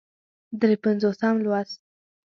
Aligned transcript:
درې 0.59 0.75
پينځوسم 0.83 1.35
لوست 1.45 1.79